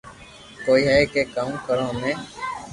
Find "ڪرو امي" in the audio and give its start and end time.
1.65-2.11